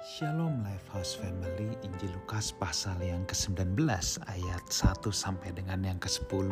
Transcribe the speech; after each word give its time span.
Shalom 0.00 0.64
Lifehouse 0.64 1.20
Family, 1.20 1.76
Injil 1.84 2.08
Lukas 2.16 2.56
pasal 2.56 2.96
yang 3.04 3.20
ke-19 3.28 3.84
ayat 4.32 4.64
1 4.64 4.96
sampai 5.12 5.52
dengan 5.52 5.76
yang 5.84 6.00
ke-10 6.00 6.48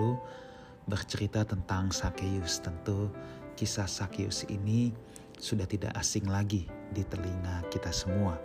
bercerita 0.84 1.49
tentang 1.49 1.89
Sakeus. 1.89 2.61
Tentu 2.61 3.08
kisah 3.57 3.89
Sakeus 3.89 4.45
ini 4.53 4.92
sudah 5.41 5.65
tidak 5.65 5.97
asing 5.97 6.29
lagi 6.29 6.69
di 6.92 7.00
telinga 7.08 7.65
kita 7.73 7.89
semua. 7.89 8.37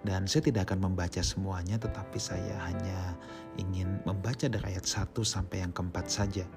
Dan 0.00 0.24
saya 0.24 0.48
tidak 0.48 0.72
akan 0.72 0.96
membaca 0.96 1.20
semuanya 1.20 1.76
tetapi 1.76 2.16
saya 2.16 2.56
hanya 2.72 3.20
ingin 3.60 4.00
membaca 4.08 4.48
dari 4.48 4.64
ayat 4.72 4.88
1 4.88 5.12
sampai 5.28 5.60
yang 5.60 5.76
keempat 5.76 6.08
saja. 6.08 6.48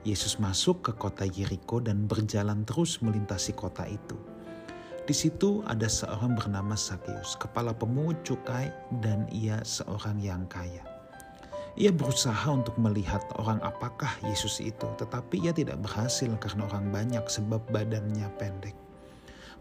Yesus 0.00 0.40
masuk 0.40 0.80
ke 0.80 0.96
kota 0.96 1.28
Yeriko 1.28 1.84
dan 1.84 2.08
berjalan 2.08 2.64
terus 2.64 3.04
melintasi 3.04 3.52
kota 3.52 3.84
itu. 3.84 4.33
Di 5.04 5.12
situ 5.12 5.60
ada 5.68 5.84
seorang 5.84 6.32
bernama 6.32 6.72
Sakeus, 6.72 7.36
kepala 7.36 7.76
pemungut 7.76 8.24
cukai 8.24 8.72
dan 9.04 9.28
ia 9.28 9.60
seorang 9.60 10.16
yang 10.16 10.48
kaya. 10.48 10.80
Ia 11.76 11.92
berusaha 11.92 12.48
untuk 12.48 12.72
melihat 12.80 13.20
orang 13.36 13.60
apakah 13.60 14.08
Yesus 14.24 14.64
itu, 14.64 14.88
tetapi 14.96 15.44
ia 15.44 15.52
tidak 15.52 15.76
berhasil 15.84 16.32
karena 16.40 16.64
orang 16.72 16.88
banyak 16.88 17.20
sebab 17.28 17.60
badannya 17.68 18.24
pendek. 18.40 18.72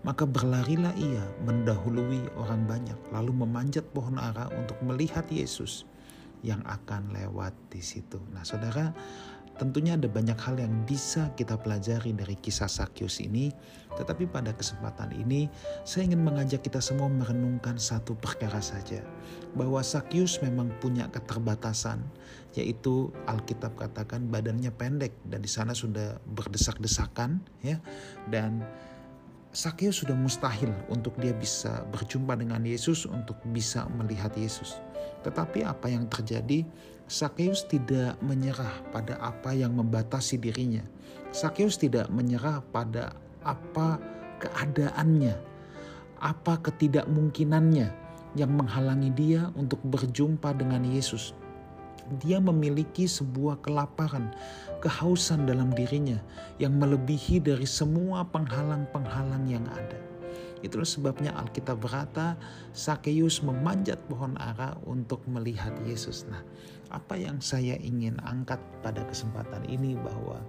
Maka 0.07 0.23
berlarilah 0.23 0.95
ia 0.95 1.27
mendahului 1.43 2.23
orang 2.39 2.63
banyak, 2.63 2.99
lalu 3.11 3.43
memanjat 3.43 3.83
pohon 3.91 4.15
ara 4.15 4.47
untuk 4.55 4.79
melihat 4.79 5.27
Yesus 5.27 5.83
yang 6.39 6.63
akan 6.63 7.11
lewat 7.11 7.51
di 7.67 7.83
situ. 7.83 8.19
Nah, 8.31 8.47
saudara, 8.47 8.95
Tentunya 9.53 9.93
ada 9.93 10.09
banyak 10.09 10.35
hal 10.41 10.57
yang 10.57 10.73
bisa 10.83 11.29
kita 11.37 11.53
pelajari 11.61 12.09
dari 12.09 12.33
kisah 12.41 12.65
Sakyus 12.65 13.21
ini, 13.21 13.53
tetapi 13.93 14.25
pada 14.25 14.49
kesempatan 14.49 15.13
ini 15.13 15.45
saya 15.85 16.09
ingin 16.09 16.25
mengajak 16.25 16.65
kita 16.65 16.81
semua 16.81 17.05
merenungkan 17.05 17.77
satu 17.77 18.17
perkara 18.17 18.57
saja, 18.57 19.05
bahwa 19.53 19.77
Sakyus 19.85 20.41
memang 20.41 20.73
punya 20.81 21.05
keterbatasan, 21.13 22.01
yaitu 22.57 23.13
Alkitab 23.29 23.77
katakan 23.77 24.25
badannya 24.33 24.73
pendek 24.73 25.13
dan 25.29 25.45
di 25.45 25.49
sana 25.49 25.77
sudah 25.77 26.17
berdesak-desakan 26.33 27.37
ya. 27.61 27.77
Dan 28.33 28.65
Sakeus 29.53 30.01
sudah 30.01 30.17
mustahil 30.17 30.73
untuk 30.89 31.13
dia 31.21 31.29
bisa 31.29 31.85
berjumpa 31.93 32.33
dengan 32.33 32.65
Yesus 32.65 33.05
untuk 33.05 33.37
bisa 33.53 33.85
melihat 33.93 34.33
Yesus. 34.33 34.81
Tetapi 35.21 35.61
apa 35.61 35.93
yang 35.93 36.09
terjadi? 36.09 36.65
Sakeus 37.05 37.69
tidak 37.69 38.17
menyerah 38.25 38.81
pada 38.89 39.21
apa 39.21 39.53
yang 39.53 39.77
membatasi 39.77 40.41
dirinya. 40.41 40.81
Sakeus 41.29 41.77
tidak 41.77 42.09
menyerah 42.09 42.65
pada 42.73 43.13
apa 43.45 44.01
keadaannya, 44.41 45.37
apa 46.17 46.57
ketidakmungkinannya 46.57 47.87
yang 48.33 48.51
menghalangi 48.57 49.13
dia 49.13 49.53
untuk 49.53 49.77
berjumpa 49.85 50.57
dengan 50.57 50.81
Yesus 50.81 51.37
dia 52.21 52.37
memiliki 52.39 53.07
sebuah 53.07 53.63
kelaparan, 53.63 54.31
kehausan 54.83 55.47
dalam 55.47 55.71
dirinya 55.71 56.19
yang 56.59 56.75
melebihi 56.75 57.39
dari 57.39 57.67
semua 57.67 58.27
penghalang-penghalang 58.27 59.45
yang 59.47 59.65
ada. 59.71 59.99
Itulah 60.63 60.87
sebabnya 60.87 61.35
Alkitab 61.35 61.83
berkata 61.83 62.39
Sakeus 62.71 63.43
memanjat 63.43 63.99
pohon 64.07 64.39
ara 64.39 64.79
untuk 64.87 65.19
melihat 65.27 65.75
Yesus. 65.83 66.23
Nah, 66.31 66.39
apa 66.87 67.19
yang 67.19 67.43
saya 67.43 67.75
ingin 67.83 68.15
angkat 68.23 68.63
pada 68.79 69.03
kesempatan 69.03 69.67
ini 69.67 69.99
bahwa 69.99 70.39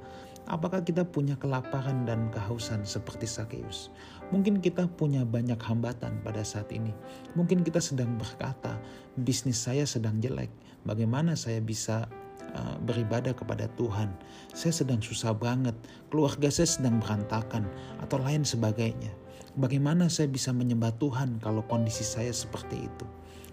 Apakah 0.45 0.85
kita 0.85 1.09
punya 1.09 1.41
kelaparan 1.41 2.05
dan 2.05 2.29
kehausan 2.29 2.85
seperti 2.85 3.25
Sakeus? 3.25 3.89
Mungkin 4.29 4.61
kita 4.61 4.85
punya 4.93 5.25
banyak 5.25 5.57
hambatan 5.57 6.21
pada 6.21 6.45
saat 6.45 6.69
ini. 6.69 6.93
Mungkin 7.33 7.65
kita 7.65 7.81
sedang 7.81 8.21
berkata, 8.21 8.77
bisnis 9.17 9.65
saya 9.65 9.89
sedang 9.89 10.21
jelek. 10.21 10.53
Bagaimana 10.85 11.33
saya 11.33 11.65
bisa 11.65 12.05
uh, 12.53 12.77
beribadah 12.85 13.33
kepada 13.33 13.73
Tuhan? 13.73 14.13
Saya 14.53 14.85
sedang 14.85 15.01
susah 15.01 15.33
banget. 15.33 15.73
Keluarga 16.13 16.53
saya 16.53 16.69
sedang 16.69 17.01
berantakan 17.01 17.65
atau 18.05 18.21
lain 18.21 18.45
sebagainya. 18.45 19.17
Bagaimana 19.57 20.13
saya 20.13 20.29
bisa 20.29 20.53
menyembah 20.53 20.93
Tuhan 21.01 21.41
kalau 21.41 21.65
kondisi 21.65 22.05
saya 22.05 22.37
seperti 22.37 22.85
itu? 22.85 23.07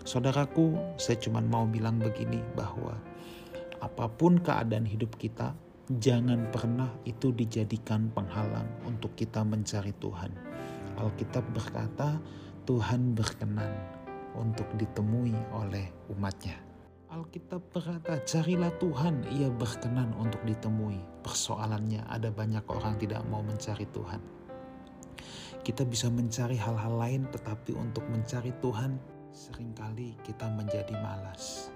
Saudaraku, 0.04 0.76
saya 1.00 1.16
cuma 1.24 1.40
mau 1.40 1.64
bilang 1.70 2.04
begini 2.04 2.44
bahwa 2.52 3.00
apa 3.80 4.12
pun 4.12 4.42
keadaan 4.42 4.84
hidup 4.84 5.14
kita, 5.22 5.54
jangan 5.98 6.48
pernah 6.54 6.88
itu 7.04 7.34
dijadikan 7.34 8.14
penghalang 8.14 8.70
untuk 8.86 9.18
kita 9.18 9.42
mencari 9.42 9.92
Tuhan. 9.98 10.32
Alkitab 10.96 11.44
berkata, 11.52 12.22
Tuhan 12.64 13.18
berkenan 13.18 13.74
untuk 14.38 14.70
ditemui 14.78 15.34
oleh 15.52 15.90
umatnya. 16.14 16.56
Alkitab 17.12 17.74
berkata, 17.74 18.22
carilah 18.24 18.72
Tuhan, 18.80 19.28
ia 19.36 19.52
berkenan 19.52 20.16
untuk 20.16 20.40
ditemui. 20.48 21.02
Persoalannya 21.26 22.08
ada 22.08 22.32
banyak 22.32 22.64
orang 22.70 22.96
tidak 23.02 23.26
mau 23.28 23.44
mencari 23.44 23.84
Tuhan. 23.90 24.22
Kita 25.66 25.84
bisa 25.84 26.08
mencari 26.08 26.56
hal-hal 26.56 26.96
lain, 26.96 27.28
tetapi 27.28 27.76
untuk 27.76 28.08
mencari 28.08 28.56
Tuhan, 28.64 28.96
sering 29.34 29.76
kali 29.76 30.16
kita 30.24 30.48
menjadi 30.48 30.96
malas 31.04 31.74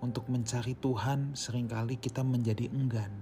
untuk 0.00 0.28
mencari 0.28 0.76
Tuhan 0.76 1.32
sering 1.38 1.68
kali 1.70 1.96
kita 1.96 2.20
menjadi 2.20 2.68
enggan. 2.72 3.12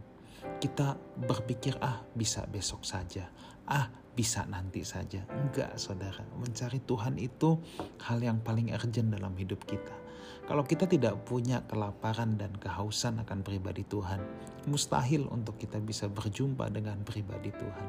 Kita 0.61 0.97
berpikir 1.19 1.77
ah 1.81 2.05
bisa 2.13 2.45
besok 2.49 2.85
saja, 2.85 3.29
ah 3.69 3.89
bisa 4.15 4.47
nanti 4.47 4.87
saja. 4.87 5.27
Enggak 5.35 5.77
saudara, 5.77 6.23
mencari 6.39 6.81
Tuhan 6.85 7.19
itu 7.19 7.59
hal 8.07 8.23
yang 8.23 8.41
paling 8.41 8.71
urgent 8.73 9.13
dalam 9.13 9.35
hidup 9.35 9.65
kita. 9.67 10.05
Kalau 10.45 10.61
kita 10.61 10.85
tidak 10.85 11.25
punya 11.25 11.65
kelaparan 11.65 12.37
dan 12.37 12.53
kehausan 12.61 13.17
akan 13.25 13.41
pribadi 13.41 13.81
Tuhan, 13.89 14.21
mustahil 14.69 15.25
untuk 15.33 15.57
kita 15.57 15.81
bisa 15.81 16.05
berjumpa 16.05 16.69
dengan 16.69 17.01
pribadi 17.01 17.49
Tuhan. 17.49 17.87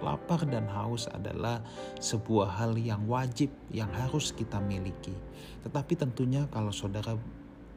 Lapar 0.00 0.48
dan 0.48 0.64
haus 0.72 1.04
adalah 1.12 1.60
sebuah 2.00 2.56
hal 2.56 2.80
yang 2.80 3.04
wajib 3.04 3.52
yang 3.68 3.92
harus 3.92 4.32
kita 4.32 4.56
miliki. 4.64 5.12
Tetapi 5.60 5.92
tentunya 6.00 6.48
kalau 6.48 6.72
saudara 6.72 7.20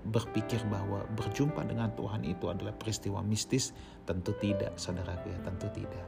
berpikir 0.09 0.59
bahwa 0.67 1.07
berjumpa 1.15 1.63
dengan 1.63 1.91
Tuhan 1.95 2.27
itu 2.27 2.51
adalah 2.51 2.75
peristiwa 2.75 3.23
mistis, 3.23 3.71
tentu 4.03 4.35
tidak, 4.39 4.75
saudaraku 4.75 5.31
ya, 5.31 5.39
tentu 5.47 5.67
tidak. 5.71 6.05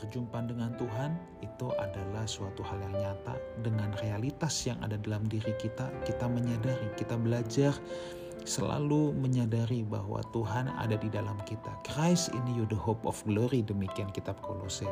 Berjumpa 0.00 0.44
dengan 0.50 0.74
Tuhan 0.76 1.14
itu 1.40 1.70
adalah 1.78 2.26
suatu 2.26 2.64
hal 2.66 2.82
yang 2.90 2.94
nyata 2.96 3.38
dengan 3.62 3.94
realitas 4.02 4.66
yang 4.66 4.76
ada 4.82 4.98
dalam 4.98 5.24
diri 5.30 5.54
kita. 5.56 5.88
Kita 6.02 6.26
menyadari, 6.26 6.90
kita 6.98 7.14
belajar 7.14 7.76
selalu 8.42 9.14
menyadari 9.14 9.86
bahwa 9.86 10.18
Tuhan 10.34 10.66
ada 10.74 10.98
di 10.98 11.06
dalam 11.06 11.38
kita. 11.46 11.70
Christ 11.86 12.34
in 12.34 12.42
you 12.50 12.66
the 12.66 12.78
hope 12.78 13.00
of 13.06 13.14
glory 13.22 13.62
demikian 13.62 14.10
kitab 14.10 14.42
Kolose 14.42 14.86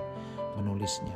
menulisnya. 0.54 1.14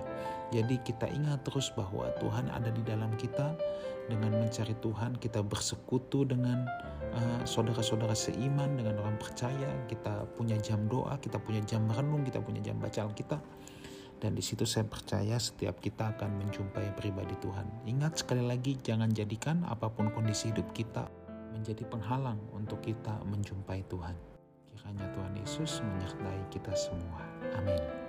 Jadi 0.54 0.78
kita 0.87 1.10
ingat 1.10 1.42
terus 1.42 1.75
bahwa 1.75 2.06
Tuhan 2.22 2.47
ada 2.47 2.70
di 2.70 2.87
dalam 2.87 3.10
kita 3.19 3.59
dengan 4.06 4.38
mencari 4.38 4.78
Tuhan 4.78 5.19
kita 5.19 5.42
bersekutu 5.42 6.22
dengan 6.22 6.62
uh, 7.10 7.42
saudara-saudara 7.42 8.15
seiman 8.15 8.78
dengan 8.78 9.03
orang 9.03 9.19
percaya 9.19 9.66
kita 9.91 10.28
punya 10.38 10.54
jam 10.60 10.87
doa 10.87 11.16
kita 11.19 11.41
punya 11.41 11.59
jam 11.65 11.88
merenung 11.88 12.22
kita 12.22 12.38
punya 12.38 12.60
jam 12.60 12.76
baca 12.76 13.03
Alkitab 13.03 13.41
dan 14.22 14.37
di 14.37 14.44
situ 14.44 14.62
saya 14.65 14.87
percaya 14.87 15.37
setiap 15.37 15.82
kita 15.82 16.16
akan 16.16 16.41
menjumpai 16.41 16.97
pribadi 16.97 17.34
Tuhan. 17.44 17.66
Ingat 17.84 18.25
sekali 18.25 18.41
lagi 18.41 18.78
jangan 18.81 19.12
jadikan 19.12 19.66
apa 19.69 19.91
pun 19.91 20.09
kondisi 20.15 20.48
hidup 20.48 20.71
kita 20.72 21.10
menjadi 21.53 21.84
penghalang 21.84 22.41
untuk 22.56 22.81
kita 22.81 23.21
menjumpai 23.26 23.84
Tuhan. 23.91 24.16
Kiranya 24.72 25.06
Tuhan 25.12 25.32
Yesus 25.38 25.84
menyertai 25.84 26.41
kita 26.48 26.72
semua. 26.72 27.21
Amin. 27.59 28.03